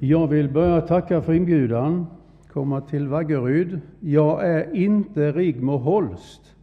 [0.00, 2.06] Jag vill börja tacka för inbjudan,
[2.52, 3.80] komma till Vaggeryd.
[4.00, 6.54] Jag är inte Rigmor Holst.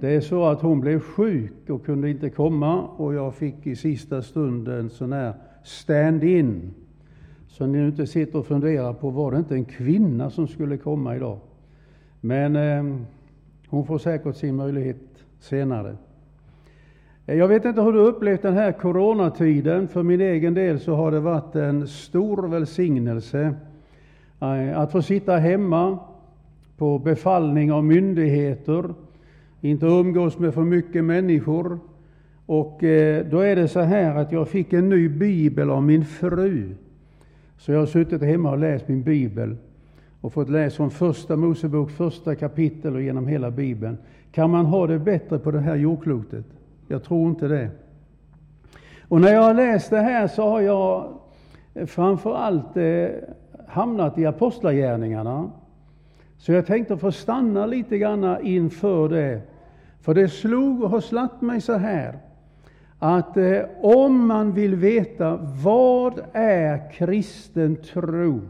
[0.00, 3.76] Det är så att hon blev sjuk och kunde inte komma och jag fick i
[3.76, 5.34] sista stund en sån här
[5.64, 6.70] stand-in.
[7.48, 11.16] Så ni inte sitter och funderar på, var det inte en kvinna som skulle komma
[11.16, 11.38] idag?
[12.20, 12.96] Men eh,
[13.68, 15.96] hon får säkert sin möjlighet senare.
[17.30, 19.88] Eh, jag vet inte hur du upplevt den här coronatiden.
[19.88, 23.54] För min egen del så har det varit en stor välsignelse
[24.40, 25.98] eh, att få sitta hemma
[26.76, 28.94] på befallning av myndigheter,
[29.60, 31.78] inte umgås med för mycket människor.
[32.46, 36.04] Och eh, då är det så här att jag fick en ny bibel av min
[36.04, 36.74] fru.
[37.58, 39.56] Så jag har suttit hemma och läst min bibel
[40.20, 43.98] och fått läsa från första Mosebok, första kapitel och genom hela bibeln.
[44.32, 46.44] Kan man ha det bättre på det här jordklotet?
[46.90, 47.70] Jag tror inte det.
[49.08, 51.12] Och när jag har läst det här så har jag
[51.86, 53.08] framför allt eh,
[53.68, 55.50] hamnat i apostlagärningarna.
[56.38, 59.40] Så jag tänkte få stanna lite grann inför det.
[60.00, 62.18] För det slog och har slatt mig så här
[62.98, 68.40] att eh, om man vill veta vad är kristen tro?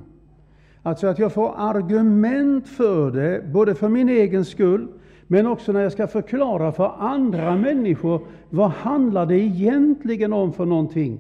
[0.83, 4.89] Alltså att jag får argument för det, både för min egen skull,
[5.33, 10.65] men också när jag ska förklara för andra människor vad handlar det egentligen om för
[10.65, 11.19] någonting,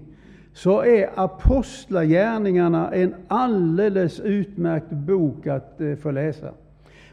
[0.52, 6.50] så är Apostlagärningarna en alldeles utmärkt bok att eh, få läsa.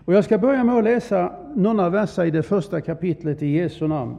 [0.06, 3.88] Och jag ska börja med att läsa några verser i det första kapitlet i Jesu
[3.88, 4.16] namn.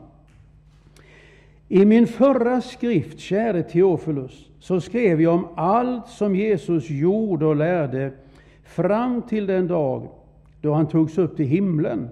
[1.68, 7.56] I min förra skrift, käre Teofilus, så skrev jag om allt som Jesus gjorde och
[7.56, 8.12] lärde
[8.64, 10.08] fram till den dag
[10.60, 12.08] då han togs upp till himlen,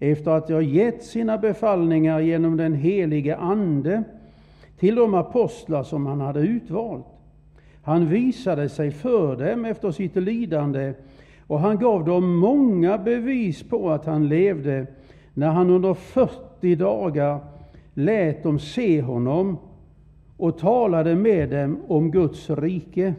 [0.00, 4.04] efter att ha gett sina befallningar genom den helige Ande
[4.78, 7.06] till de apostlar som han hade utvalt.
[7.82, 10.92] Han visade sig för dem efter sitt lidande
[11.46, 14.86] och han gav dem många bevis på att han levde
[15.34, 17.40] när han under 40 dagar
[17.94, 19.58] lät dem se honom
[20.36, 23.14] och talade med dem om Guds rike.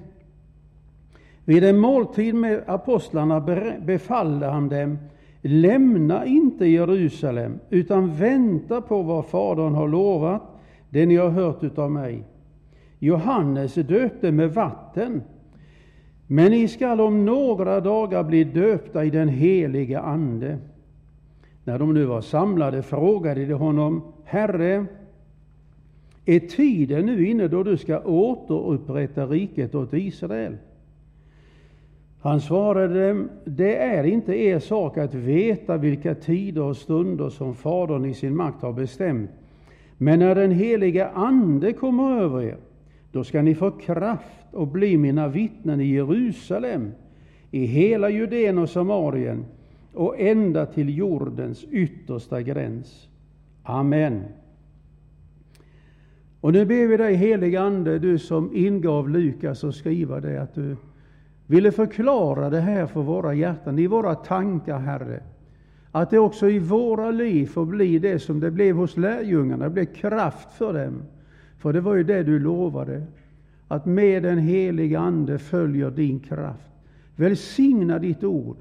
[1.46, 3.40] Vid en måltid med apostlarna
[3.86, 4.98] befallde han dem
[5.42, 10.42] Lämna inte Jerusalem, utan vänta på vad Fadern har lovat,
[10.90, 12.24] det ni har hört utav mig.
[13.00, 15.22] Johannes döpte med vatten,
[16.28, 20.58] men ni skall om några dagar bli döpta i den helige Ande.
[21.64, 24.86] När de nu var samlade frågade de honom, Herre,
[26.26, 30.58] är tiden nu inne då du ska återupprätta riket åt Israel?
[32.22, 37.56] Han svarade dem, det är inte er sak att veta vilka tider och stunder som
[37.56, 39.32] Fadern i sin makt har bestämt.
[39.98, 42.58] Men när den heliga Ande kommer över er,
[43.12, 46.92] då ska ni få kraft och bli mina vittnen i Jerusalem,
[47.52, 49.46] i hela Judeen och Samarien
[49.94, 53.08] och ända till jordens yttersta gräns.
[53.64, 54.24] Amen.
[56.42, 60.56] Och nu ber vi dig, heliga Ande, du som ingav Lukas att skriva det, att
[60.56, 60.76] du
[61.50, 65.20] ville förklara det här för våra hjärtan, i våra tankar, Herre.
[65.92, 69.70] Att det också i våra liv får bli det som det blev hos lärjungarna, det
[69.70, 71.02] blev kraft för dem.
[71.58, 73.04] För det var ju det du lovade,
[73.68, 76.72] att med den heliga Ande följer din kraft.
[77.16, 78.58] Välsigna ditt ord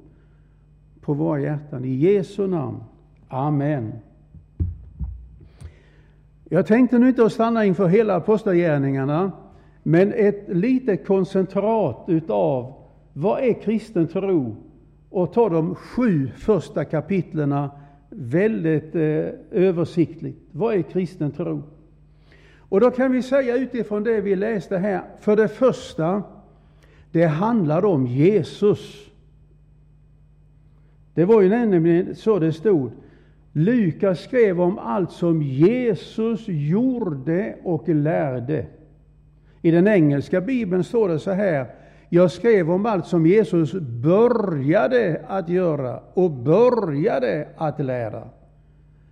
[1.00, 1.84] på våra hjärtan.
[1.84, 2.80] I Jesu namn.
[3.28, 3.92] Amen.
[6.44, 9.32] Jag tänkte nu inte att stanna inför hela apostlagärningarna,
[9.82, 12.77] men ett litet koncentrat utav
[13.18, 14.56] vad är kristen tro?
[15.10, 17.70] Och ta de sju första kapitlerna
[18.10, 20.38] väldigt eh, översiktligt.
[20.52, 21.62] Vad är kristen tro?
[22.58, 26.22] Och då kan vi säga utifrån det vi läste här, för det första,
[27.12, 29.10] det handlar om Jesus.
[31.14, 32.90] Det var ju nämligen så det stod.
[33.52, 38.66] Lukas skrev om allt som Jesus gjorde och lärde.
[39.62, 41.77] I den engelska bibeln står det så här.
[42.08, 43.72] Jag skrev om allt som Jesus
[44.02, 48.22] började att göra och började att lära.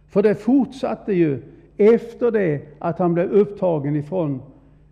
[0.08, 1.42] För det fortsatte ju
[1.76, 4.42] efter det att han blev upptagen ifrån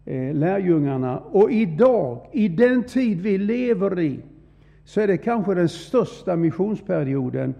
[0.04, 1.18] eh, lärjungarna.
[1.18, 4.20] Och idag, i den tid vi lever i,
[4.84, 7.54] så är det kanske den största missionsperioden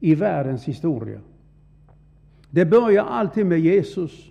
[0.00, 1.20] i världens historia.
[2.50, 4.30] Det börjar alltid med Jesus.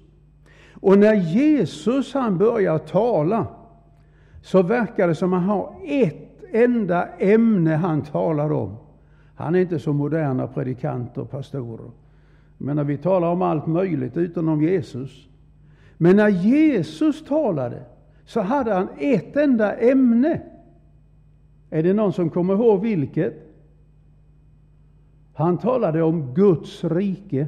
[0.74, 3.48] Och när Jesus han börjar tala,
[4.46, 8.78] så verkar det som att han har ett enda ämne han talar om.
[9.36, 11.92] Han är inte som moderna predikanter och pastorer.
[12.58, 15.28] Men vi talar om allt möjligt utom om Jesus.
[15.98, 17.84] Men när Jesus talade,
[18.26, 20.42] så hade han ett enda ämne.
[21.70, 23.34] Är det någon som kommer ihåg vilket?
[25.34, 27.48] Han talade om Guds rike.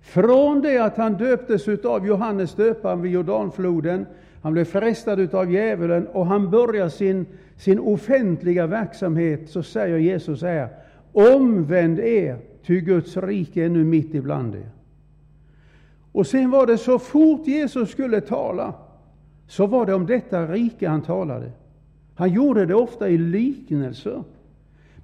[0.00, 4.06] Från det att han döptes av Johannes döparen vid Jordanfloden,
[4.44, 7.26] han blev frestad av djävulen och han börjar sin,
[7.56, 10.68] sin offentliga verksamhet, så säger Jesus här,
[11.12, 12.36] omvänd er,
[12.66, 14.68] ty Guds rike är nu mitt ibland er.
[16.12, 18.74] Och sen var det så fort Jesus skulle tala,
[19.46, 21.50] så var det om detta rike han talade.
[22.14, 24.24] Han gjorde det ofta i liknelser.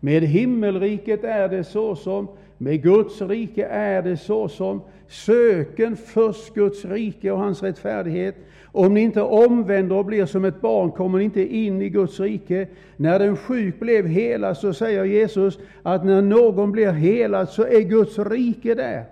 [0.01, 2.29] Med himmelriket är det så som,
[2.59, 8.37] med Guds rike är det så som, söken först Guds rike och hans rättfärdighet.
[8.73, 12.21] Om ni inte omvänder och blir som ett barn kommer ni inte in i Guds
[12.21, 12.69] rike.
[12.97, 17.81] När den sjuk blev helad så säger Jesus att när någon blir helad så är
[17.81, 19.05] Guds rike där.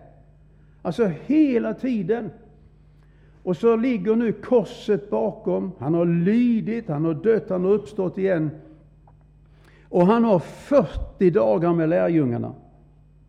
[0.83, 2.31] Alltså hela tiden.
[3.43, 5.73] Och så ligger nu korset bakom.
[5.79, 8.51] Han har lydit, han har dött, han har uppstått igen.
[9.89, 12.55] Och han har 40 dagar med lärjungarna.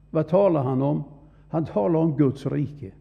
[0.10, 1.04] Vad talar han om?
[1.50, 2.92] Han talar om Guds rike.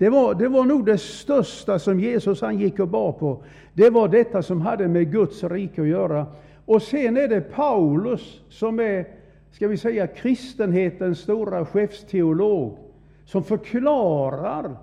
[0.00, 3.42] Det var, det var nog det största som Jesus han gick och bar på.
[3.74, 6.26] Det var detta som hade med Guds rike att göra.
[6.64, 9.04] Och sen är det Paulus som är,
[9.50, 12.78] ska vi säga, kristenhetens stora chefsteolog,
[13.24, 14.76] som förklarar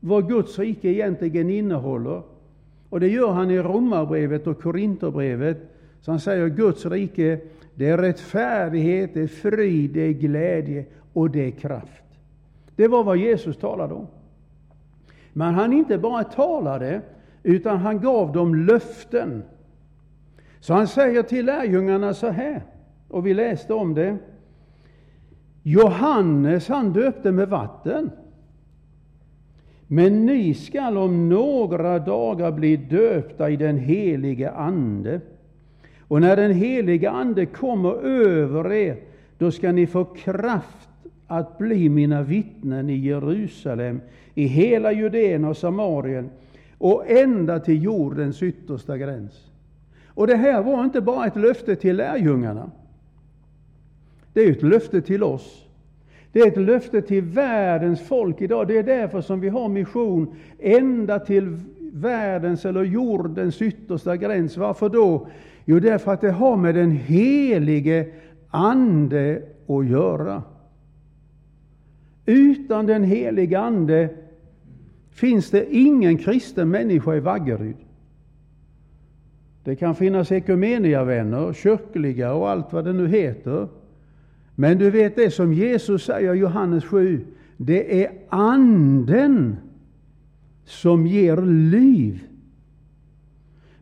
[0.00, 2.22] vad Guds rike egentligen innehåller.
[2.90, 5.58] Och det gör han i Romarbrevet och Korinterbrevet.
[6.00, 7.40] Så han säger Guds rike,
[7.74, 12.04] det är rättfärdighet, det är frid, det är glädje och det är kraft.
[12.76, 14.06] Det var vad Jesus talade om.
[15.38, 17.00] Men han inte bara talade,
[17.42, 19.42] utan han gav dem löften.
[20.60, 22.62] Så han säger till lärjungarna så här,
[23.08, 24.16] och vi läste om det.
[25.62, 28.10] Johannes han döpte med vatten.
[29.86, 35.20] Men ni skall om några dagar bli döpta i den helige Ande.
[36.08, 38.96] Och när den helige Ande kommer över er,
[39.38, 40.88] då skall ni få kraft
[41.28, 44.00] att bli mina vittnen i Jerusalem,
[44.34, 46.30] i hela Judeen och Samarien
[46.78, 49.50] och ända till jordens yttersta gräns.
[50.06, 52.70] Och det här var inte bara ett löfte till lärjungarna.
[54.32, 55.64] Det är ett löfte till oss.
[56.32, 58.68] Det är ett löfte till världens folk idag.
[58.68, 61.58] Det är därför som vi har mission ända till
[61.92, 64.56] världens eller jordens yttersta gräns.
[64.56, 65.28] Varför då?
[65.64, 68.06] Jo, därför att det har med den helige
[68.50, 70.42] Ande att göra.
[72.28, 74.08] Utan den helige Ande
[75.10, 77.76] finns det ingen kristen människa i Vaggeryd.
[79.64, 83.68] Det kan finnas ekumeniavänner, kyrkliga och allt vad det nu heter.
[84.54, 87.26] Men du vet det som Jesus säger i Johannes 7,
[87.56, 89.56] det är Anden
[90.64, 91.36] som ger
[91.70, 92.24] liv.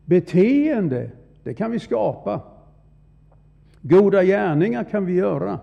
[0.05, 1.11] Beteende,
[1.43, 2.41] det kan vi skapa.
[3.81, 5.59] Goda gärningar kan vi göra.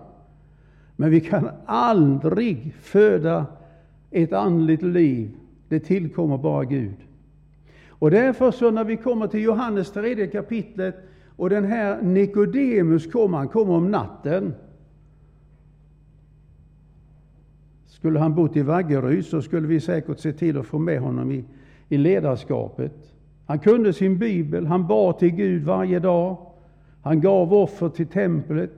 [0.95, 3.45] Men vi kan aldrig föda
[4.11, 5.31] ett andligt liv.
[5.69, 6.95] Det tillkommer bara Gud.
[7.89, 10.95] Och därför så när vi kommer till Johannes tredje kapitlet
[11.35, 14.53] och den här Nikodemus kommer, han kommer om natten.
[17.87, 21.31] Skulle han bott i Vaggeryd så skulle vi säkert se till att få med honom
[21.31, 21.43] i,
[21.89, 23.13] i ledarskapet.
[23.45, 26.37] Han kunde sin bibel, han bad till Gud varje dag.
[27.01, 28.71] Han gav offer till templet.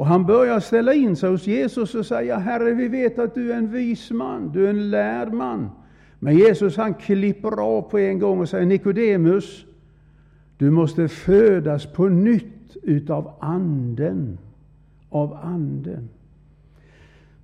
[0.00, 3.52] Och han börjar ställa in sig hos Jesus och säga, Herre, vi vet att du
[3.52, 5.70] är en vis man, du är en lärd man.
[6.18, 9.66] Men Jesus han klipper av på en gång och säger, Nikodemus,
[10.58, 14.38] du måste födas på nytt utav anden.
[15.10, 16.08] Av anden.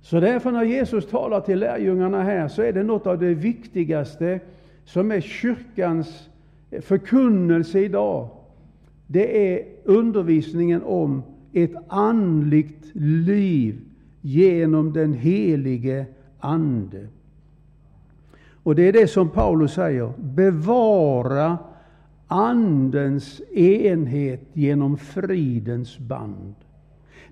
[0.01, 4.39] Så därför när Jesus talar till lärjungarna här så är det något av det viktigaste
[4.85, 6.29] som är kyrkans
[6.81, 8.29] förkunnelse idag.
[9.07, 11.23] Det är undervisningen om
[11.53, 13.79] ett andligt liv
[14.21, 16.05] genom den helige
[16.39, 17.07] Ande.
[18.63, 21.57] Och det är det som Paulus säger, bevara
[22.27, 26.55] Andens enhet genom fridens band.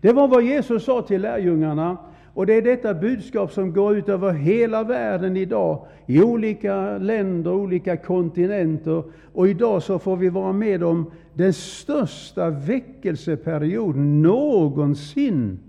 [0.01, 1.97] Det var vad Jesus sa till lärjungarna
[2.35, 7.51] och det är detta budskap som går ut över hela världen idag, i olika länder,
[7.51, 9.03] olika kontinenter.
[9.33, 15.59] Och idag så får vi vara med om den största väckelseperioden någonsin,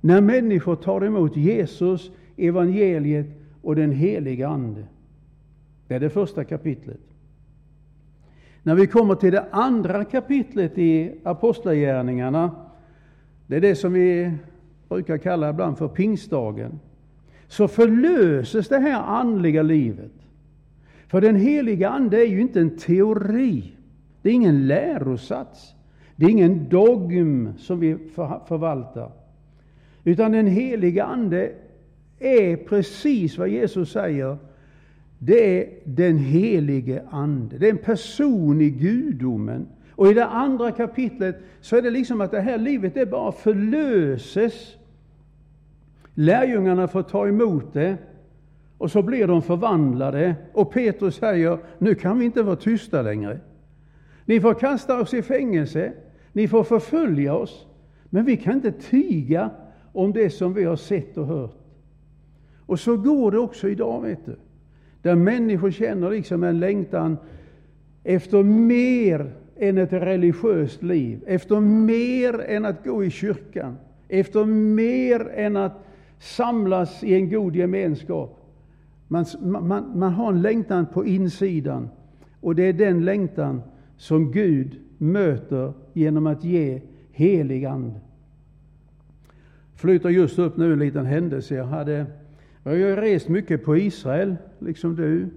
[0.00, 3.26] när människor tar emot Jesus, evangeliet
[3.62, 4.84] och den heliga Ande.
[5.88, 7.00] Det är det första kapitlet.
[8.62, 12.50] När vi kommer till det andra kapitlet i Apostlagärningarna,
[13.46, 14.32] det är det som vi
[14.90, 16.80] brukar kalla ibland för pingstdagen,
[17.48, 20.12] så förlöses det här andliga livet.
[21.08, 23.72] För den heliga Ande är ju inte en teori.
[24.22, 25.74] Det är ingen lärosats.
[26.16, 27.96] Det är ingen dogm som vi
[28.48, 29.10] förvaltar.
[30.04, 31.52] Utan den heliga Ande
[32.18, 34.36] är precis vad Jesus säger.
[35.18, 37.58] Det är den helige Ande.
[37.58, 39.66] Det är en person i gudomen.
[39.90, 43.32] Och i det andra kapitlet så är det liksom att det här livet det bara
[43.32, 44.76] förlöses.
[46.14, 47.96] Lärjungarna får ta emot det
[48.78, 50.34] och så blir de förvandlade.
[50.52, 53.40] Och Petrus säger, nu kan vi inte vara tysta längre.
[54.24, 55.92] Ni får kasta oss i fängelse,
[56.32, 57.66] ni får förfölja oss,
[58.04, 59.50] men vi kan inte tiga
[59.92, 61.56] om det som vi har sett och hört.
[62.66, 64.36] Och så går det också idag, vet du.
[65.02, 67.16] Där människor känner liksom en längtan
[68.04, 73.76] efter mer än ett religiöst liv, efter mer än att gå i kyrkan,
[74.08, 75.86] efter mer än att
[76.20, 78.36] samlas i en god gemenskap.
[79.08, 81.88] Man, man, man har en längtan på insidan
[82.40, 83.62] och det är den längtan
[83.96, 86.80] som Gud möter genom att ge
[87.12, 88.00] helig Ande.
[89.74, 91.54] Flyter just upp nu en liten händelse.
[91.54, 92.06] Jag, hade,
[92.62, 95.28] jag har ju rest mycket på Israel, liksom du.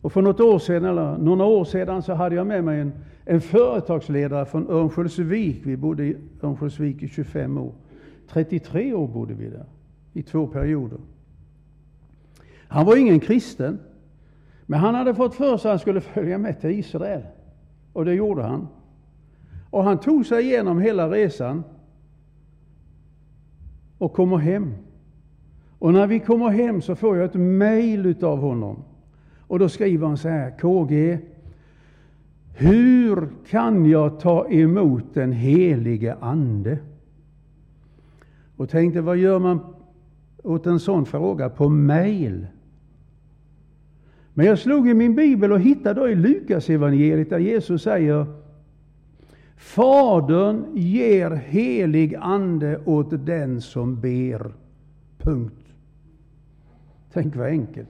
[0.00, 2.92] Och för något år sedan, eller några år sedan så hade jag med mig en,
[3.24, 5.60] en företagsledare från Örnsköldsvik.
[5.64, 7.72] Vi bodde i Örnsköldsvik i 25 år.
[8.28, 9.64] 33 år bodde vi där,
[10.12, 10.98] i två perioder.
[12.68, 13.78] Han var ingen kristen,
[14.66, 17.22] men han hade fått för sig att han skulle följa med till Israel.
[17.92, 18.68] Och det gjorde han.
[19.70, 21.64] Och han tog sig igenom hela resan
[23.98, 24.74] och kommer hem.
[25.78, 28.84] Och när vi kommer hem så får jag ett mejl av honom.
[29.38, 31.18] Och då skriver han så här, KG,
[32.54, 36.78] hur kan jag ta emot den helige Ande?
[38.56, 39.60] Och tänkte, vad gör man
[40.42, 42.46] åt en sån fråga på mail.
[44.34, 48.26] Men jag slog i min bibel och hittade då i Lukas evangeliet där Jesus säger
[49.56, 54.52] Fadern ger helig ande åt den som ber.
[55.18, 55.66] Punkt.
[57.12, 57.88] Tänk vad enkelt.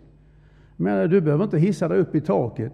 [0.77, 2.73] Men du behöver inte hissa dig upp i taket.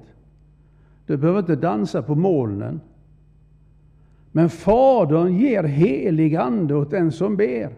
[1.06, 2.80] Du behöver inte dansa på molnen.
[4.32, 7.72] Men Fadern ger helig ande åt den som ber.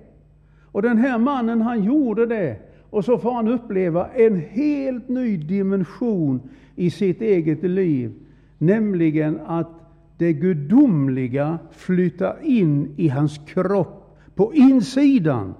[0.73, 2.57] Och den här mannen han gjorde det.
[2.91, 6.41] Och så får han uppleva en helt ny dimension
[6.77, 8.13] i sitt eget liv.
[8.59, 9.71] Nämligen att
[10.19, 15.55] det gudomliga flyttar in i hans kropp på insidan.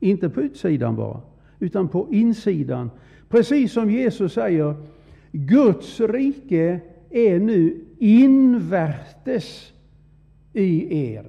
[0.00, 1.20] Inte på utsidan bara,
[1.58, 2.90] utan på insidan.
[3.28, 4.74] Precis som Jesus säger,
[5.32, 6.80] Guds rike
[7.10, 9.72] är nu invärtes
[10.52, 11.24] i er.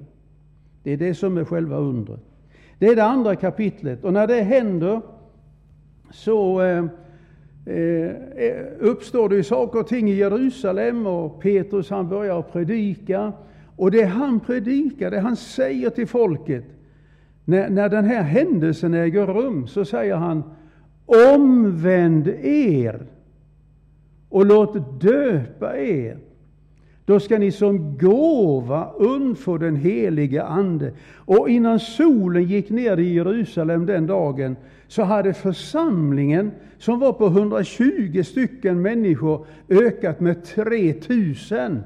[0.82, 2.35] Det är det som är själva undret.
[2.78, 4.04] Det är det andra kapitlet.
[4.04, 5.00] Och när det händer
[6.10, 6.84] så eh,
[7.66, 13.32] eh uppstår det saker och ting i Jerusalem och Petrus han börjar predika.
[13.76, 16.64] Och det han predikar, det han säger till folket,
[17.44, 20.42] när, när den här händelsen äger rum, så säger han
[21.06, 23.06] Omvänd er
[24.28, 26.18] och låt döpa er
[27.06, 30.92] då ska ni som gåva undfå den helige Ande.
[31.16, 34.56] Och innan solen gick ner i Jerusalem den dagen
[34.88, 41.82] så hade församlingen, som var på 120 stycken människor, ökat med 3000.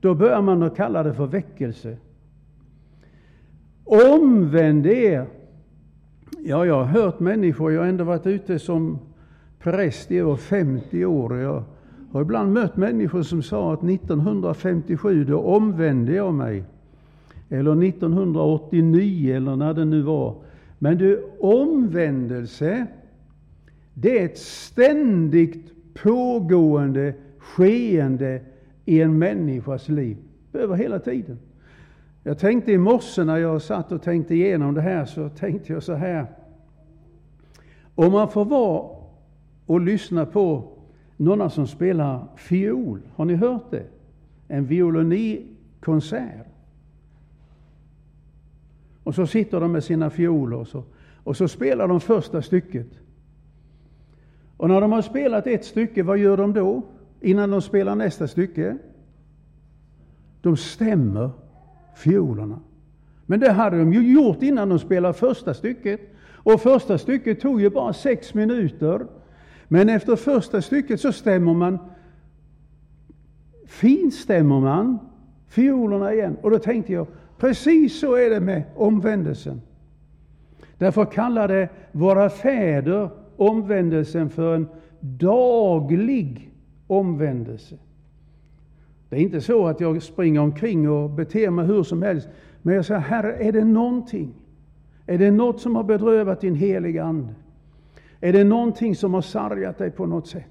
[0.00, 1.96] Då börjar man att kalla det för väckelse.
[3.84, 5.26] Omvänd er.
[6.38, 8.98] Ja, jag har hört människor, jag har ändå varit ute som
[9.58, 11.36] präst i över 50 år.
[11.36, 11.64] Jag
[12.12, 16.64] har ibland mött människor som sa att 1957 då omvände jag mig.
[17.48, 20.34] Eller 1989 eller när det nu var.
[20.78, 22.86] Men du, omvändelse,
[23.94, 28.40] det är ett ständigt pågående skeende
[28.84, 30.16] i en människas liv.
[30.52, 31.38] Över hela tiden.
[32.22, 35.82] Jag tänkte i morse när jag satt och tänkte igenom det här, så tänkte jag
[35.82, 36.26] så här.
[37.94, 38.88] Om man får vara
[39.66, 40.77] och lyssna på
[41.18, 43.00] några som spelar fiol.
[43.16, 43.86] Har ni hört det?
[44.48, 46.46] En violonikonsert.
[49.04, 50.84] Och så sitter de med sina fioler och så,
[51.24, 52.86] och så spelar de första stycket.
[54.56, 56.82] Och när de har spelat ett stycke, vad gör de då?
[57.20, 58.78] Innan de spelar nästa stycke?
[60.40, 61.30] De stämmer
[61.96, 62.60] fiolerna.
[63.26, 66.00] Men det hade de ju gjort innan de spelade första stycket.
[66.32, 69.06] Och första stycket tog ju bara sex minuter.
[69.68, 71.78] Men efter första stycket så stämmer man,
[73.66, 74.98] finstämmer man
[75.48, 76.36] fiolerna igen.
[76.42, 77.06] Och då tänkte jag,
[77.38, 79.60] precis så är det med omvändelsen.
[80.78, 84.68] Därför kallade våra fäder omvändelsen för en
[85.00, 86.50] daglig
[86.86, 87.76] omvändelse.
[89.08, 92.28] Det är inte så att jag springer omkring och beter mig hur som helst.
[92.62, 94.34] Men jag säger, Herre, är det någonting?
[95.06, 97.34] Är det något som har bedrövat din heliga Ande?
[98.20, 100.50] Är det någonting som har sargat dig på något sätt?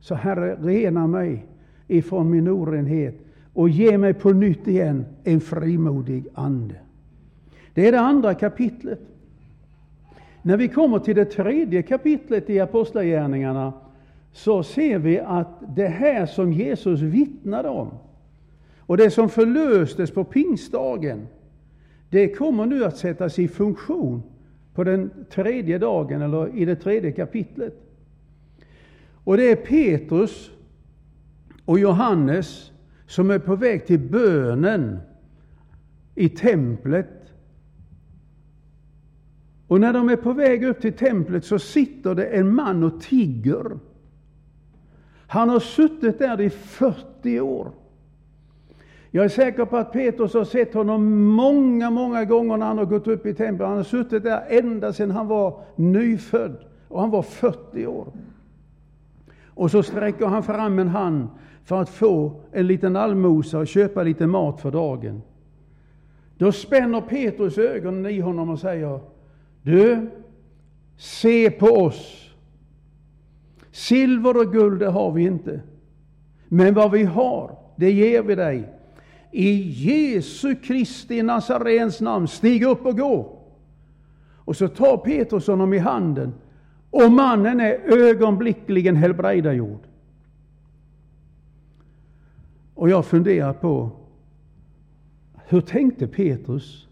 [0.00, 1.46] Så Herre, rena mig
[1.88, 3.14] ifrån min orenhet
[3.54, 6.74] och ge mig på nytt igen en frimodig ande.
[7.74, 9.00] Det är det andra kapitlet.
[10.42, 13.72] När vi kommer till det tredje kapitlet i Apostlagärningarna
[14.32, 17.90] så ser vi att det här som Jesus vittnade om
[18.78, 21.26] och det som förlöstes på pingstdagen,
[22.10, 24.22] det kommer nu att sättas i funktion
[24.74, 27.74] på den tredje dagen, eller i det tredje kapitlet.
[29.24, 30.50] Och det är Petrus
[31.64, 32.72] och Johannes
[33.06, 34.98] som är på väg till bönen
[36.14, 37.32] i templet.
[39.66, 43.00] Och när de är på väg upp till templet så sitter det en man och
[43.00, 43.78] tigger.
[45.26, 47.72] Han har suttit där i 40 år.
[49.14, 52.84] Jag är säker på att Petrus har sett honom många, många gånger när han har
[52.84, 53.68] gått upp i templet.
[53.68, 56.56] Han har suttit där ända sedan han var nyfödd
[56.88, 58.06] och han var 40 år.
[59.46, 61.28] Och så sträcker han fram en hand
[61.64, 65.22] för att få en liten allmosa och köpa lite mat för dagen.
[66.36, 69.00] Då spänner Petrus ögonen i honom och säger
[69.62, 70.10] Du,
[70.96, 72.30] se på oss.
[73.70, 75.60] Silver och guld, det har vi inte.
[76.48, 78.68] Men vad vi har, det ger vi dig.
[79.32, 83.38] I Jesu Kristi Nazarens namn, stig upp och gå.
[84.44, 86.34] Och så tar Petrus honom i handen
[86.90, 89.80] och mannen är ögonblickligen helbrägdagjord.
[92.74, 93.90] Och jag funderar på,
[95.46, 96.88] hur tänkte Petrus?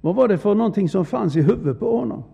[0.00, 2.24] Vad var det för någonting som fanns i huvudet på honom?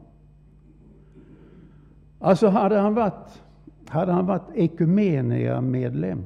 [2.18, 3.42] Alltså hade han varit,
[3.88, 6.22] hade han varit ekumenia-medlem,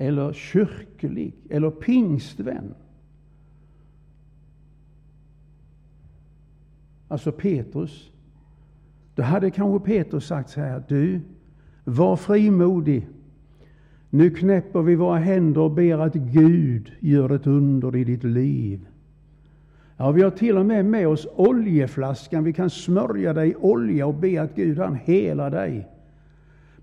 [0.00, 2.74] eller kyrklig, eller pingstvän.
[7.08, 8.10] Alltså Petrus.
[9.14, 11.20] Då hade kanske Petrus sagt så här, du,
[11.84, 13.08] var frimodig.
[14.10, 18.86] Nu knäpper vi våra händer och ber att Gud gör ett under i ditt liv.
[19.96, 22.44] Ja, vi har till och med med oss oljeflaskan.
[22.44, 25.88] Vi kan smörja dig i olja och be att Gud han helar dig.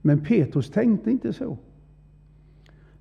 [0.02, 1.58] Men Petrus tänkte inte så.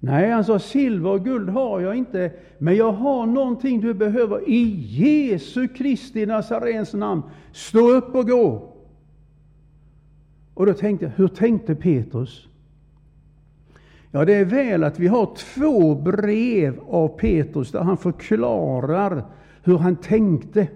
[0.07, 4.49] Nej, han sa silver och guld har jag inte, men jag har någonting du behöver.
[4.49, 8.73] I Jesu Kristi Nazarens namn, stå upp och gå.
[10.55, 12.49] Och då tänkte jag, hur tänkte Petrus?
[14.11, 19.25] Ja, det är väl att vi har två brev av Petrus där han förklarar
[19.63, 20.69] hur han tänkte.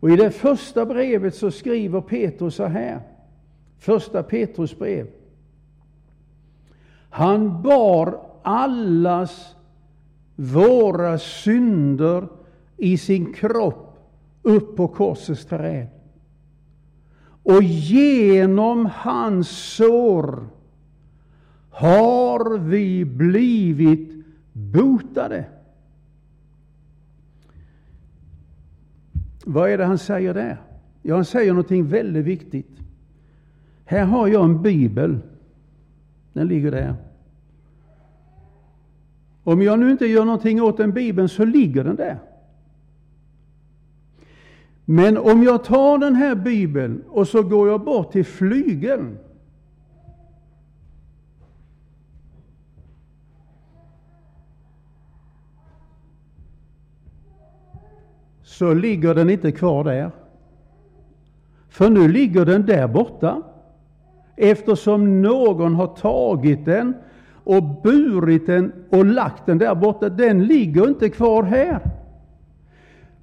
[0.00, 3.00] Och i det första brevet så skriver Petrus så här.
[3.78, 5.06] Första Petrus brev.
[7.10, 9.56] Han bar allas
[10.36, 12.28] våra synder
[12.76, 13.98] i sin kropp
[14.42, 15.86] upp på korsets träd.
[17.42, 20.48] Och genom hans sår
[21.70, 25.44] har vi blivit botade.
[29.44, 30.56] Vad är det han säger där?
[31.02, 32.70] Ja, han säger någonting väldigt viktigt.
[33.84, 35.18] Här har jag en bibel.
[36.32, 36.94] Den ligger där.
[39.44, 42.18] Om jag nu inte gör någonting åt den bibeln så ligger den där.
[44.84, 49.18] Men om jag tar den här bibeln och så går jag bort till flygeln
[58.42, 60.10] så ligger den inte kvar där.
[61.68, 63.42] För nu ligger den där borta.
[64.42, 66.94] Eftersom någon har tagit den
[67.44, 70.08] och burit den och lagt den där borta.
[70.08, 71.80] Den ligger inte kvar här.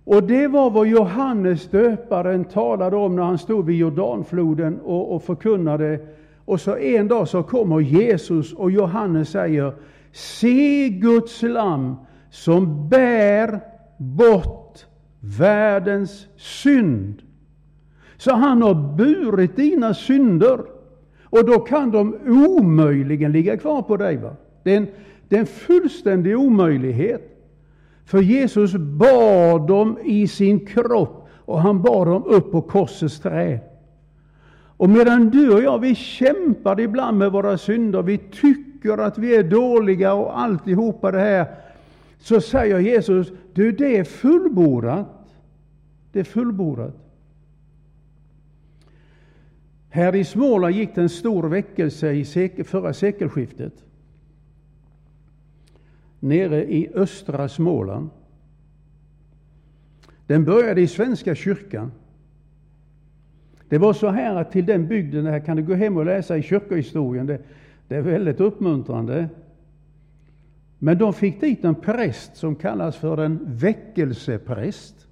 [0.03, 5.23] Och det var vad Johannes döparen talade om när han stod vid Jordanfloden och, och
[5.23, 5.99] förkunnade.
[6.45, 9.73] Och så en dag så kommer Jesus och Johannes säger
[10.11, 11.95] Se Guds lam
[12.29, 13.59] som bär
[13.97, 14.85] bort
[15.19, 17.21] världens synd.
[18.17, 20.76] Så han har burit dina synder.
[21.29, 24.17] Och då kan de omöjligen ligga kvar på dig.
[24.17, 24.35] Va?
[24.63, 24.87] Det, är en,
[25.27, 27.33] det är en fullständig omöjlighet.
[28.05, 33.59] För Jesus bar dem i sin kropp och han bar dem upp på korsets träd.
[34.77, 39.35] Och medan du och jag, vi kämpar ibland med våra synder, vi tycker att vi
[39.35, 41.45] är dåliga och alltihopa det här,
[42.19, 45.07] så säger Jesus, du det är fullbordat.
[46.11, 47.06] Det är fullbordat.
[49.89, 53.73] Här i Småland gick det en stor väckelse i förra sekelskiftet.
[56.19, 58.09] Nere i östra Småland.
[60.27, 61.91] Den började i Svenska kyrkan.
[63.69, 66.37] Det var så här att till den bygden, här kan du gå hem och läsa
[66.37, 67.41] i kyrkohistorien, det,
[67.87, 69.29] det är väldigt uppmuntrande.
[70.79, 75.07] Men de fick dit en präst som kallas för en väckelsepräst.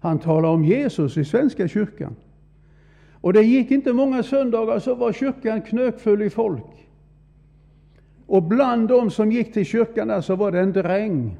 [0.00, 2.16] Han talar om Jesus i Svenska kyrkan.
[3.24, 6.88] Och det gick inte många söndagar så var kyrkan knökfull i folk.
[8.26, 11.36] Och bland de som gick till kyrkan där så var det en dräng.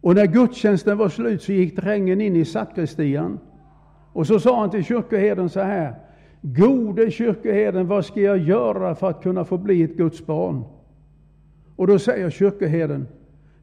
[0.00, 3.38] Och när gudstjänsten var slut så gick drängen in i sakristian.
[4.12, 5.94] Och så sa han till kyrkoherden så här.
[6.40, 10.64] Gode kyrkoherden, vad ska jag göra för att kunna få bli ett Guds barn?
[11.76, 13.08] Och då säger kyrkoherden,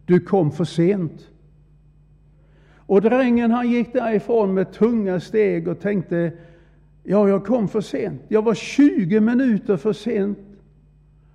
[0.06, 1.29] du kom för sent.
[2.90, 6.32] Och drängen han gick därifrån med tunga steg och tänkte,
[7.04, 8.22] ja, jag kom för sent.
[8.28, 10.40] Jag var 20 minuter för sent.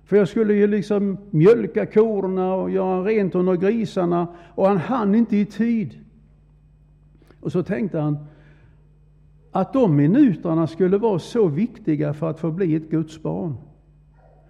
[0.05, 5.15] För jag skulle ju liksom mjölka korna och göra rent under grisarna och han hann
[5.15, 5.99] inte i tid.
[7.39, 8.17] Och så tänkte han
[9.51, 13.55] att de minuterna skulle vara så viktiga för att få bli ett Guds barn.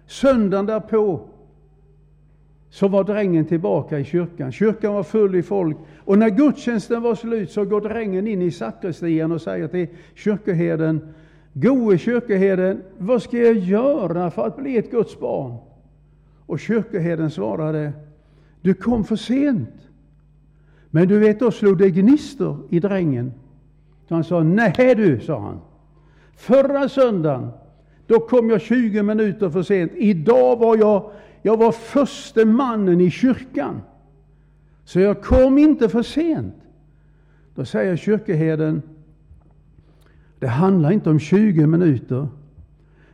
[0.06, 1.20] Söndagen därpå
[2.76, 4.52] så var drängen tillbaka i kyrkan.
[4.52, 5.76] Kyrkan var full i folk.
[5.98, 11.14] Och när gudstjänsten var slut så går drängen in i sakristian och säger till kyrkoherden,
[11.52, 15.56] Goe kyrkoherden, vad ska jag göra för att bli ett Guds barn?
[16.46, 17.92] Och kyrkoherden svarade,
[18.60, 19.88] du kom för sent.
[20.90, 23.32] Men du vet, då slog det gnistor i drängen.
[24.08, 25.60] Så han sa, nej du, sa han.
[26.36, 27.48] Förra söndagen,
[28.06, 29.92] då kom jag 20 minuter för sent.
[29.94, 31.10] Idag var jag
[31.46, 33.80] jag var förste mannen i kyrkan.
[34.84, 36.54] Så jag kom inte för sent.
[37.54, 38.82] Då säger kyrkoherden,
[40.38, 42.28] det handlar inte om 20 minuter.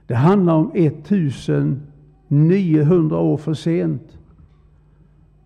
[0.07, 4.19] Det handlar om 1900 år för sent.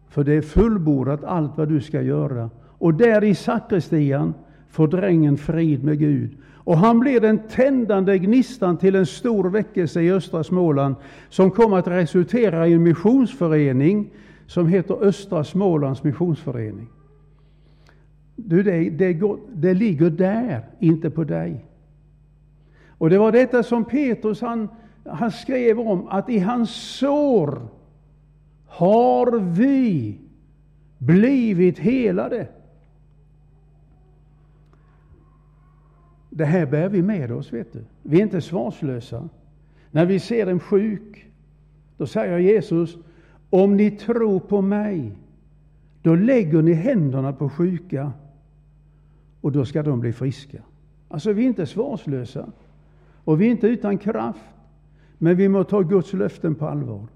[0.09, 2.51] För det är fullbordat allt vad du ska göra.
[2.62, 4.35] Och där i sakristian
[4.68, 6.37] får drängen frid med Gud.
[6.66, 10.94] Och han blir den tändande gnistan till en stor väckelse i östra Småland
[11.29, 14.11] som kom att resultera i en missionsförening
[14.46, 16.88] som heter Östra Smålands missionsförening.
[18.37, 21.64] Du, det, det, går, det ligger där, inte på dig.
[22.88, 24.68] Och det var detta som Petrus han,
[25.05, 27.68] han skrev om, att i hans sår
[28.66, 30.18] har vi
[30.98, 32.48] blivit helade.
[36.37, 37.85] Det här bär vi med oss, vet du.
[38.03, 39.29] Vi är inte svarslösa.
[39.90, 41.27] När vi ser en sjuk,
[41.96, 42.96] då säger Jesus,
[43.51, 45.12] om ni tror på mig,
[46.03, 48.12] då lägger ni händerna på sjuka
[49.40, 50.59] och då ska de bli friska.
[51.09, 52.46] Alltså, vi är inte svarslösa
[53.25, 54.44] och vi är inte utan kraft,
[55.18, 57.07] men vi må ta Guds löften på allvar.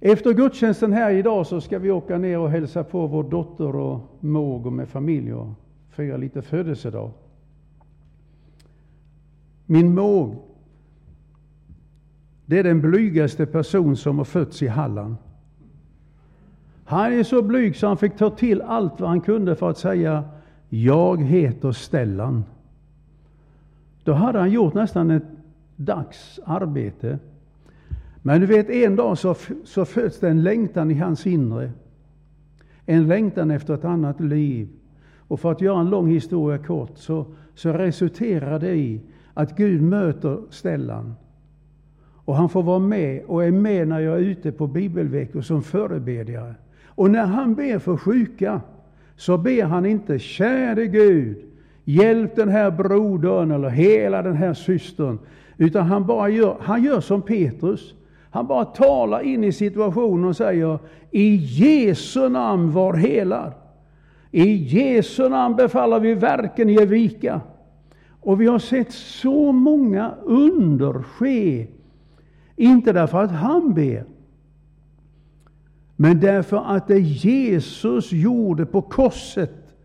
[0.00, 4.00] Efter gudstjänsten här idag så ska vi åka ner och hälsa på vår dotter och
[4.20, 5.48] Måg med familj och
[5.90, 7.10] fira lite födelsedag.
[9.70, 10.36] Min måg,
[12.46, 15.16] det är den blygaste person som har fötts i Halland.
[16.84, 19.78] Han är så blyg så han fick ta till allt vad han kunde för att
[19.78, 20.24] säga
[20.68, 22.44] Jag heter Stellan.
[24.04, 25.26] Då hade han gjort nästan ett
[25.76, 27.18] dags arbete.
[28.22, 31.72] Men du vet, en dag så, så föds det en längtan i hans inre.
[32.86, 34.68] En längtan efter ett annat liv.
[35.16, 39.00] Och för att göra en lång historia kort så, så resulterar det i
[39.38, 41.14] att Gud möter Stellan.
[42.24, 45.62] Och han får vara med och är med när jag är ute på bibelveckor som
[45.62, 46.54] förebedjare.
[46.86, 48.60] Och när han ber för sjuka
[49.16, 51.36] så ber han inte käre Gud,
[51.84, 55.18] hjälp den här brodern eller hela den här systern.
[55.56, 57.94] Utan han bara gör, han gör som Petrus.
[58.30, 60.78] Han bara talar in i situationen och säger
[61.10, 63.52] i Jesu namn var helad.
[64.30, 67.40] I Jesu namn befaller vi verken ge vika.
[68.20, 71.66] Och vi har sett så många under ske.
[72.56, 74.04] Inte därför att han ber,
[75.96, 79.76] men därför att det Jesus gjorde på korset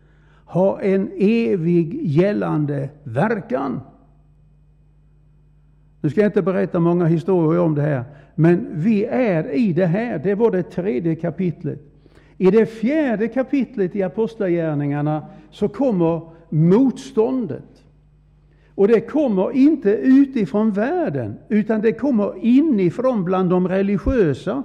[0.44, 3.80] har en evig gällande verkan.
[6.00, 9.86] Nu ska jag inte berätta många historier om det här, men vi är i det
[9.86, 10.18] här.
[10.18, 11.80] Det var det tredje kapitlet.
[12.36, 17.73] I det fjärde kapitlet i Apostlagärningarna så kommer motståndet.
[18.74, 24.62] Och det kommer inte utifrån världen, utan det kommer inifrån bland de religiösa.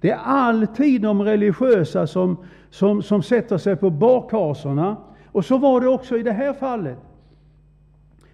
[0.00, 2.36] Det är alltid de religiösa som,
[2.70, 4.96] som, som sätter sig på bakhasorna.
[5.26, 6.98] Och så var det också i det här fallet.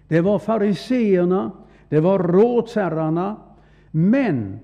[0.07, 1.51] det var fariseerna,
[1.89, 3.35] det var rådsherrarna.
[3.91, 4.59] Men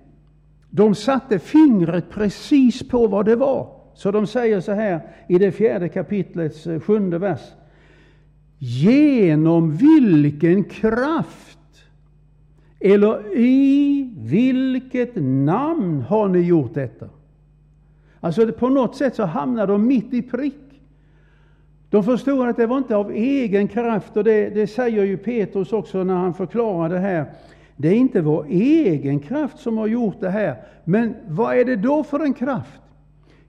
[0.69, 3.67] de satte fingret precis på vad det var.
[3.93, 7.41] Så de säger så här i det fjärde kapitlets eh, sjunde vers.
[8.60, 11.58] Genom vilken kraft
[12.80, 17.10] eller i vilket namn har ni gjort detta?
[18.20, 20.82] Alltså på något sätt så hamnar de mitt i prick.
[21.89, 25.74] De förstod att det var inte av egen kraft och det, det säger ju Petrus
[25.74, 27.26] också när han förklarar det här.
[27.76, 30.56] Det är inte vår egen kraft som har gjort det här.
[30.84, 32.82] Men vad är det då för en kraft?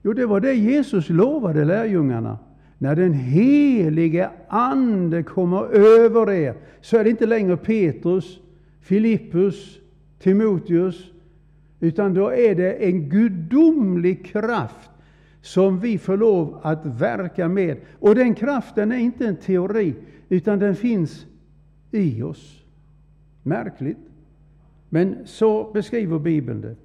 [0.01, 2.37] Jo, det var det Jesus lovade lärjungarna.
[2.81, 8.39] När den helige Ande kommer över er så är det inte längre Petrus,
[8.81, 9.79] Filippus,
[10.19, 11.11] Timoteus,
[11.79, 14.89] utan då är det en gudomlig kraft
[15.41, 17.77] som vi får lov att verka med.
[17.99, 19.95] Och den kraften är inte en teori,
[20.29, 21.25] utan den finns
[21.91, 22.63] i oss.
[23.43, 23.97] Märkligt.
[24.89, 26.75] Men så beskriver Bibeln det.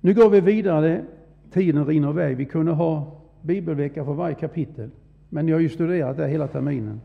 [0.00, 1.04] Nu går vi vidare.
[1.52, 2.36] Tiden rinner iväg.
[2.36, 4.90] Vi kunde ha bibelvecka för varje kapitel.
[5.28, 7.00] Men jag har ju studerat det hela terminen.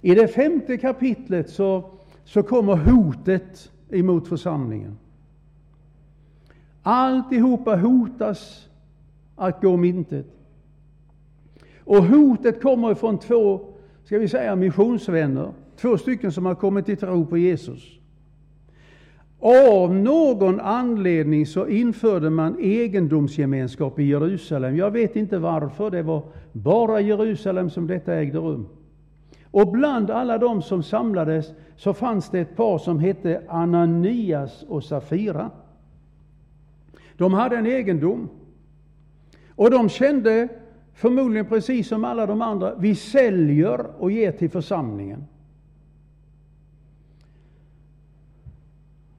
[0.00, 1.90] I det femte kapitlet så,
[2.24, 4.98] så kommer hotet emot församlingen.
[6.82, 8.68] Alltihopa hotas
[9.36, 10.26] att gå om intet.
[11.84, 13.60] Och hotet kommer från två,
[14.04, 15.52] ska vi säga missionsvänner.
[15.76, 17.95] Två stycken som har kommit till tro på Jesus.
[19.40, 24.76] Av någon anledning så införde man egendomsgemenskap i Jerusalem.
[24.76, 26.22] Jag vet inte varför, det var
[26.52, 28.68] bara i Jerusalem som detta ägde rum.
[29.50, 34.84] Och bland alla de som samlades så fanns det ett par som hette Ananias och
[34.84, 35.50] Safira.
[37.16, 38.28] De hade en egendom.
[39.50, 40.48] Och de kände
[40.94, 45.24] förmodligen precis som alla de andra, vi säljer och ger till församlingen.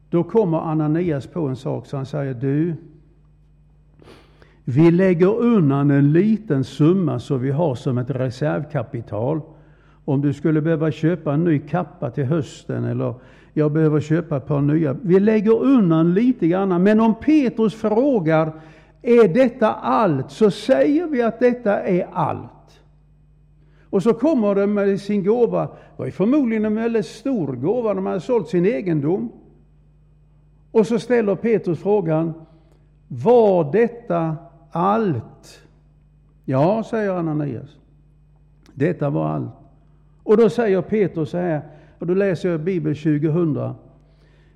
[0.09, 2.75] Då kommer Ananias på en sak, så han säger du,
[4.63, 9.41] vi lägger undan en liten summa så vi har som ett reservkapital.
[10.05, 13.13] Om du skulle behöva köpa en ny kappa till hösten eller
[13.53, 14.95] jag behöver köpa ett par nya.
[15.01, 18.51] Vi lägger undan lite grann, men om Petrus frågar
[19.01, 20.31] är detta allt?
[20.31, 22.81] Så säger vi att detta är allt.
[23.89, 25.65] Och så kommer de med sin gåva.
[25.65, 27.93] Det var förmodligen en väldigt stor gåva.
[27.93, 29.31] De hade sålt sin egendom.
[30.71, 32.33] Och så ställer Petrus frågan,
[33.07, 34.35] var detta
[34.71, 35.61] allt?
[36.45, 37.77] Ja, säger Ananias.
[38.73, 39.53] Detta var allt.
[40.23, 41.61] Och då säger Petrus så här,
[41.99, 43.73] och då läser jag Bibel 2000.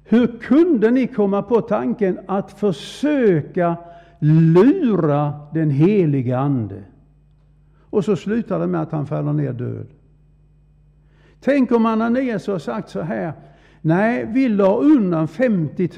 [0.04, 3.76] Hur kunde ni komma på tanken att försöka
[4.20, 6.84] lura den helige Ande?
[7.80, 9.88] Och så slutar det med att han faller ner död.
[11.40, 13.34] Tänk om Ananias har sagt så här,
[13.82, 15.90] Nej, vi la undan 50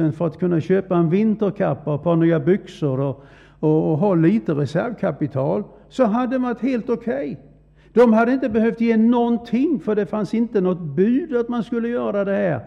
[0.00, 3.24] 000 för att kunna köpa en vinterkappa och ett par nya byxor och,
[3.60, 5.64] och, och ha lite reservkapital.
[5.88, 7.32] Så hade det varit helt okej.
[7.32, 7.36] Okay.
[7.92, 11.88] De hade inte behövt ge någonting, för det fanns inte något bud att man skulle
[11.88, 12.60] göra det här.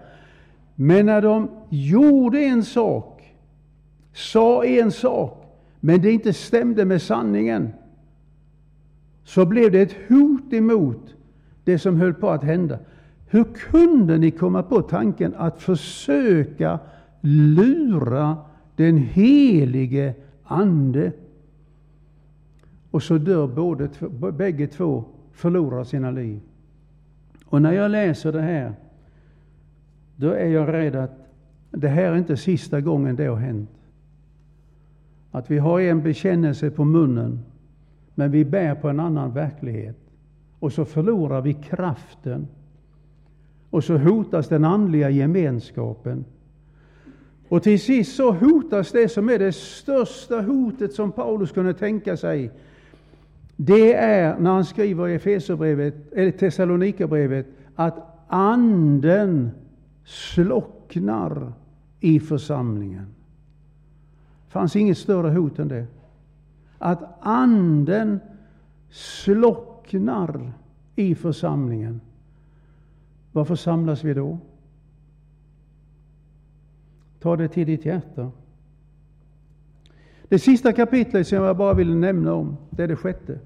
[0.75, 3.35] Men när de gjorde en sak,
[4.13, 5.45] sa en sak,
[5.79, 7.69] men det inte stämde med sanningen,
[9.23, 11.15] så blev det ett hot emot
[11.63, 12.79] det som höll på att hända.
[13.27, 16.79] Hur kunde ni komma på tanken att försöka
[17.21, 18.37] lura
[18.75, 21.11] den helige Ande?
[22.91, 23.89] Och så dör både,
[24.31, 26.41] bägge två, förlorar sina liv.
[27.45, 28.73] Och när jag läser det här,
[30.15, 31.27] då är jag rädd att
[31.71, 33.69] det här är inte sista gången det har hänt.
[35.31, 37.39] Att vi har en bekännelse på munnen,
[38.15, 39.97] men vi bär på en annan verklighet.
[40.59, 42.47] Och så förlorar vi kraften
[43.75, 46.25] och så hotas den andliga gemenskapen.
[47.49, 52.17] Och till sist så hotas det som är det största hotet som Paulus kunde tänka
[52.17, 52.51] sig.
[53.55, 55.19] Det är när han skriver i
[56.11, 59.51] eller Thessalonikerbrevet, att anden
[60.05, 61.53] slocknar
[61.99, 63.07] i församlingen.
[64.45, 65.85] Det fanns inget större hot än det.
[66.77, 68.19] Att anden
[68.89, 70.51] slocknar
[70.95, 72.01] i församlingen.
[73.35, 74.37] Varför samlas vi då?
[77.19, 78.31] Ta det till ditt hjärta.
[80.29, 83.39] Det sista kapitlet som jag bara vill nämna om, det är det sjätte.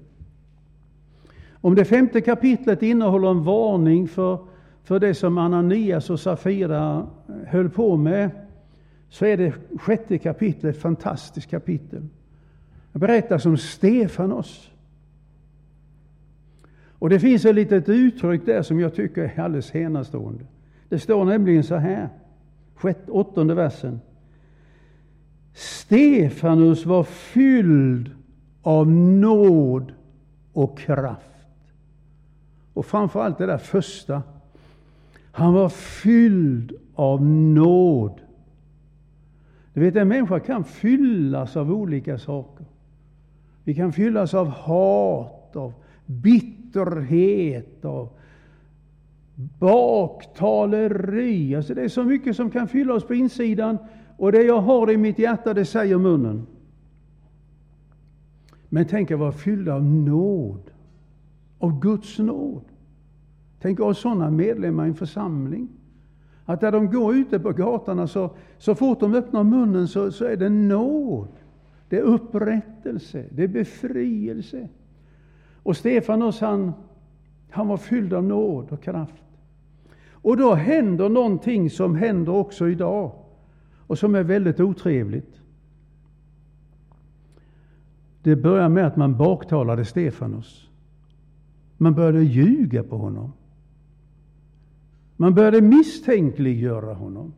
[1.52, 4.38] Om det femte kapitlet innehåller en varning för,
[4.82, 7.06] för det som Ananias och Safira
[7.46, 8.30] höll på med,
[9.08, 12.08] så är det sjätte kapitlet ett fantastiskt kapitel.
[12.92, 14.70] Det berättas om Stefanos.
[17.00, 20.44] Och det finns ett litet uttryck där som jag tycker är alldeles enastående.
[20.88, 22.08] Det står nämligen så här,
[22.74, 24.00] sjätte, åttonde versen.
[25.54, 28.10] Stefanus var fylld
[28.62, 29.92] av nåd
[30.52, 31.24] och kraft.
[32.74, 34.22] Och framförallt det där första.
[35.32, 38.20] Han var fylld av nåd.
[39.72, 42.66] Du vet, en människa kan fyllas av olika saker.
[43.64, 45.72] Vi kan fyllas av hat, av
[46.06, 46.59] bitterhet,
[47.82, 48.08] av
[49.58, 51.56] baktaleri.
[51.56, 53.78] Alltså det är så mycket som kan fylla oss på insidan.
[54.16, 56.46] Och det jag har i mitt hjärta, det säger munnen.
[58.68, 60.70] Men tänk att vara fylld av nåd.
[61.58, 62.64] Av Guds nåd.
[63.60, 65.68] Tänk att ha sådana medlemmar i en församling.
[66.44, 70.24] Att där de går ute på gatorna, så, så fort de öppnar munnen så, så
[70.24, 71.28] är det nåd.
[71.88, 74.68] Det är upprättelse, det är befrielse.
[75.70, 76.72] Och Stefanos han,
[77.50, 79.22] han var fylld av nåd och kraft.
[80.12, 83.12] Och då händer någonting som händer också idag
[83.86, 85.40] och som är väldigt otrevligt.
[88.22, 90.68] Det börjar med att man baktalade Stefanos.
[91.76, 93.32] Man började ljuga på honom.
[95.16, 97.32] Man började misstänkliggöra honom.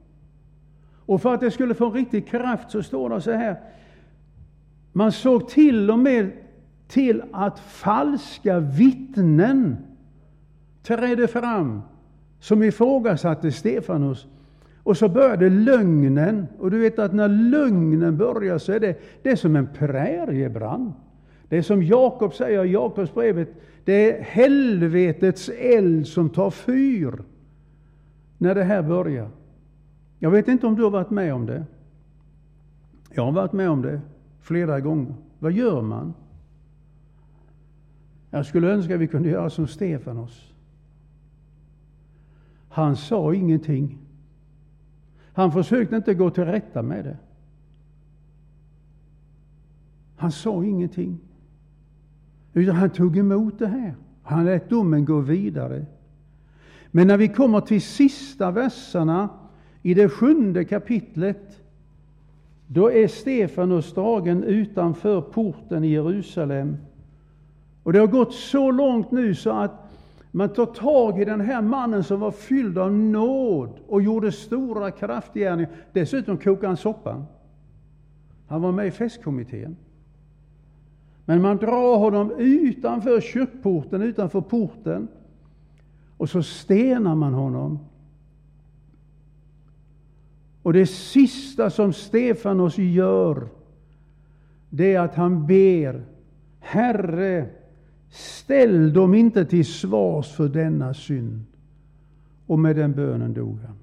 [1.06, 3.60] Och för att det skulle få riktig kraft så står det så här.
[4.92, 6.41] Man såg till och med
[6.92, 9.76] till att falska vittnen
[10.82, 11.82] trädde fram
[12.40, 14.26] som ifrågasatte Stefanus.
[14.82, 16.46] Och så började lögnen.
[16.58, 20.92] Och du vet att när lögnen börjar så är det, det är som en präriebrand.
[21.48, 23.48] Det är som Jakob säger i Jakobsbrevet,
[23.84, 27.22] det är helvetets eld som tar fyr
[28.38, 29.28] när det här börjar.
[30.18, 31.64] Jag vet inte om du har varit med om det.
[33.10, 34.00] Jag har varit med om det
[34.40, 35.14] flera gånger.
[35.38, 36.14] Vad gör man?
[38.34, 40.52] Jag skulle önska att vi kunde göra som Stefanos.
[42.68, 43.98] Han sa ingenting.
[45.32, 47.16] Han försökte inte gå till rätta med det.
[50.16, 51.18] Han sa ingenting.
[52.52, 53.94] Utan han tog emot det här.
[54.22, 55.86] Han lät domen gå vidare.
[56.90, 59.28] Men när vi kommer till sista verserna
[59.82, 61.62] i det sjunde kapitlet,
[62.66, 66.76] då är Stefanus dragen utanför porten i Jerusalem.
[67.82, 69.92] Och det har gått så långt nu så att
[70.30, 74.90] man tar tag i den här mannen som var fylld av nåd och gjorde stora
[74.90, 75.70] kraftgärningar.
[75.92, 77.24] Dessutom kokade han soppan.
[78.46, 79.76] Han var med i festkommittén.
[81.24, 85.08] Men man drar honom utanför kyrkporten, utanför porten.
[86.16, 87.78] Och så stenar man honom.
[90.62, 93.48] Och det sista som Stefanos gör,
[94.70, 96.04] det är att han ber
[96.60, 97.48] Herre,
[98.12, 101.44] ställ dem inte till svars för denna synd.
[102.46, 103.76] Och med den bönen dog han.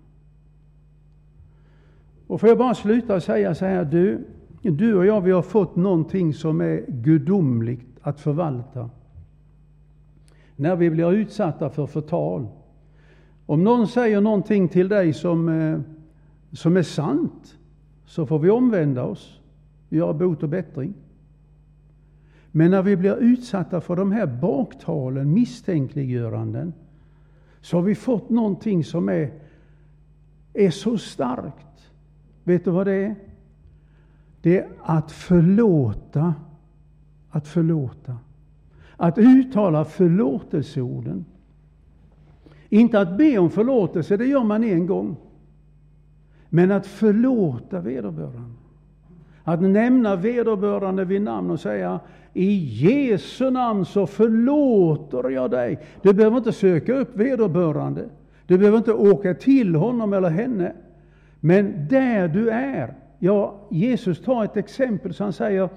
[2.28, 4.26] Och får jag bara sluta säga så här, du,
[4.62, 8.90] du och jag, vi har fått någonting som är gudomligt att förvalta
[10.56, 12.48] när vi blir utsatta för förtal.
[13.46, 15.80] Om någon säger någonting till dig som, eh,
[16.52, 17.58] som är sant,
[18.06, 19.40] så får vi omvända oss,
[19.90, 20.94] göra bot och bättring.
[22.52, 26.74] Men när vi blir utsatta för de här baktalen, misstänkliggöranden,
[27.62, 29.32] så har vi fått någonting som är,
[30.54, 31.92] är så starkt.
[32.44, 33.16] Vet du vad det är?
[34.42, 36.34] Det är att förlåta.
[37.30, 38.18] Att förlåta.
[38.98, 41.26] Att uttala förlåtelseorden.
[42.70, 45.16] Inte att be om förlåtelse, det gör man en gång.
[46.50, 48.59] Men att förlåta vederbörande.
[49.50, 52.00] Att nämna vederbörande vid namn och säga
[52.34, 52.54] i
[52.86, 55.80] Jesu namn så förlåter jag dig.
[56.02, 58.10] Du behöver inte söka upp vederbörande.
[58.48, 60.74] Du behöver inte åka till honom eller henne.
[61.40, 62.94] Men där du är.
[63.20, 65.70] Ja, Jesus tar ett exempel så han säger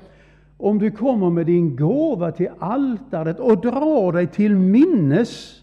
[0.56, 5.60] om du kommer med din gåva till altaret och drar dig till minnes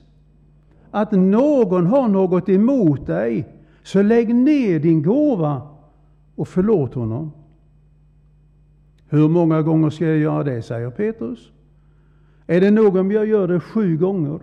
[0.91, 3.47] att någon har något emot dig,
[3.83, 5.61] så lägg ner din gåva
[6.35, 7.31] och förlåt honom.
[9.09, 11.51] Hur många gånger ska jag göra det, säger Petrus.
[12.47, 14.39] Är det nog om jag gör det sju gånger?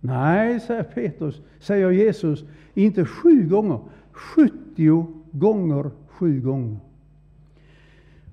[0.00, 2.44] Nej, säger Petrus, säger Jesus,
[2.74, 3.80] inte sju gånger,
[4.12, 6.76] sjuttio gånger sju gånger.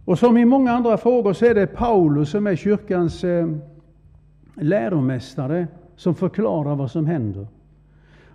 [0.05, 3.49] Och som i många andra frågor så är det Paulus som är kyrkans eh,
[4.55, 7.47] läromästare som förklarar vad som händer.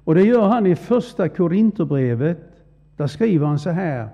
[0.04, 2.38] Och det gör han i första Korinthierbrevet.
[2.96, 4.08] Där skriver han så här.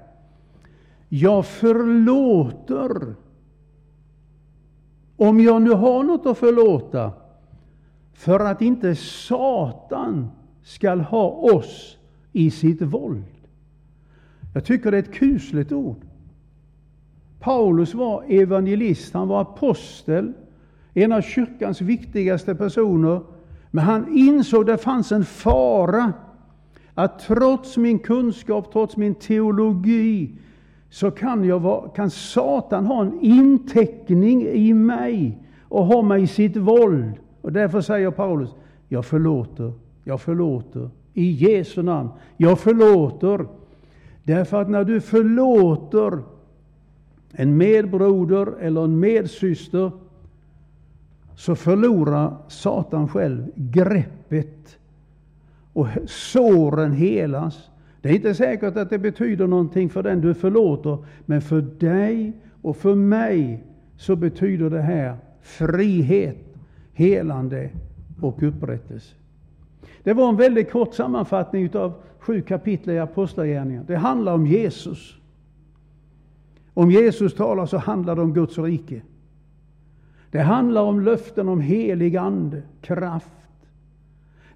[1.13, 3.15] Jag förlåter
[5.17, 7.13] om jag nu har något att förlåta
[8.13, 10.31] för att inte Satan
[10.63, 11.97] skall ha oss
[12.33, 13.25] i sitt våld.
[14.55, 16.01] Jag tycker det är ett kusligt ord.
[17.41, 20.33] Paulus var evangelist, han var apostel,
[20.95, 23.21] en av kyrkans viktigaste personer.
[23.71, 26.13] Men han insåg att det fanns en fara
[26.95, 30.39] att trots min kunskap, trots min teologi,
[30.91, 36.27] så kan, jag vara, kan Satan ha en inteckning i mig och ha mig i
[36.27, 37.13] sitt våld.
[37.43, 38.51] Och därför säger Paulus,
[38.89, 39.73] jag förlåter,
[40.05, 40.91] jag förlåter.
[41.15, 42.09] I Jesu namn.
[42.37, 43.47] Jag förlåter.
[44.23, 46.19] Därför att när du förlåter
[47.33, 49.91] en medbroder eller en medsyster
[51.37, 54.79] så förlorar Satan själv greppet
[55.73, 57.71] och såren helas.
[58.01, 62.33] Det är inte säkert att det betyder någonting för den du förlåter, men för dig
[62.63, 63.65] och för mig
[63.97, 66.37] så betyder det här frihet,
[66.93, 67.71] helande
[68.21, 69.15] och upprättelse.
[70.03, 73.85] Det var en väldigt kort sammanfattning av sju kapitel i Apostlagärningarna.
[73.87, 75.17] Det handlar om Jesus.
[76.75, 79.03] Om Jesus talar så handlar det om Guds rike.
[80.31, 83.40] Det handlar om löften om helig ande, kraft.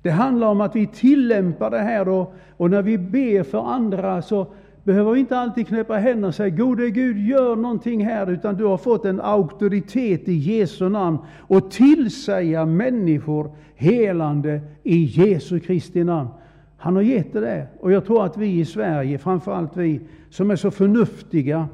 [0.05, 4.23] Det handlar om att vi tillämpar det här då, och när vi ber för andra
[4.23, 4.47] så
[4.83, 8.65] behöver vi inte alltid knäppa händerna och säga Gode Gud, gör någonting här, utan du
[8.65, 16.29] har fått en auktoritet i Jesu namn och tillsäga människor helande i Jesu Kristi namn.
[16.77, 17.69] Han har gett det där.
[17.81, 20.01] Och jag tror att vi i Sverige, framförallt vi
[20.31, 21.69] som är så förnuftiga,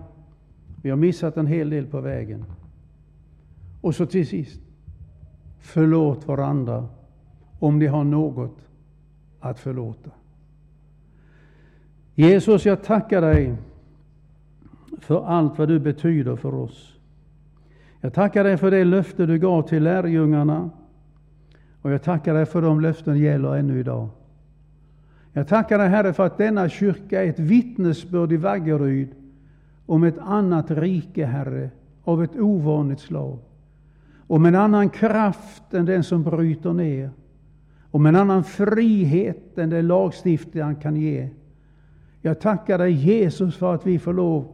[0.83, 2.45] vi har missat en hel del på vägen.
[3.81, 4.61] Och så till sist,
[5.61, 6.89] förlåt varandra
[7.61, 8.56] om ni har något
[9.40, 10.11] att förlåta.
[12.14, 13.56] Jesus, jag tackar dig
[14.98, 16.96] för allt vad du betyder för oss.
[18.00, 20.70] Jag tackar dig för det löfte du gav till lärjungarna
[21.82, 24.08] och jag tackar dig för de löften gäller ännu idag.
[25.32, 29.08] Jag tackar dig Herre för att denna kyrka är ett vittnesbörd i Vaggeryd
[29.86, 31.70] om ett annat rike, Herre,
[32.04, 33.38] av ett ovanligt slag.
[34.26, 37.11] Om en annan kraft än den som bryter ner.
[37.91, 41.28] Om en annan frihet än det lagstiftaren kan ge.
[42.22, 44.49] Jag tackar dig Jesus för att vi får lov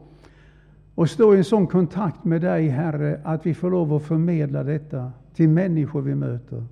[0.95, 4.64] att stå i en sån kontakt med dig Herre, att vi får lov att förmedla
[4.64, 6.64] detta till människor vi möter.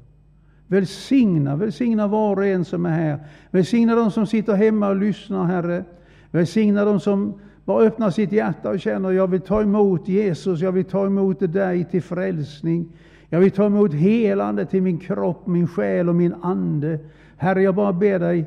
[0.67, 3.19] Välsigna, välsigna var och en som är här.
[3.51, 5.85] Välsigna de som sitter hemma och lyssnar Herre.
[6.31, 7.35] Välsigna de som
[7.65, 11.53] bara öppnar sitt hjärta och känner jag vill ta emot Jesus, jag vill ta emot
[11.53, 12.89] dig till frälsning.
[13.35, 16.99] Jag vill ta emot helande till min kropp, min själ och min ande.
[17.37, 18.47] Herre, jag bara ber dig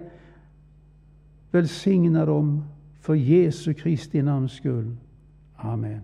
[1.52, 2.64] Välsigna dem
[3.02, 4.96] för Jesu Kristi namns skull.
[5.56, 6.02] Amen.